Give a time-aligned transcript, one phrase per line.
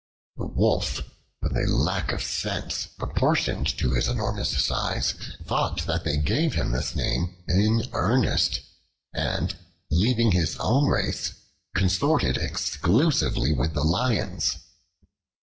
[0.35, 0.99] The Wolf,
[1.43, 5.13] with a lack of sense proportioned to his enormous size,
[5.45, 8.61] thought that they gave him this name in earnest,
[9.13, 9.55] and,
[9.91, 11.35] leaving his own race,
[11.75, 14.57] consorted exclusively with the lions.